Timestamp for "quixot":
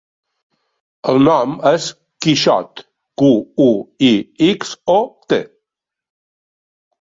2.25-2.81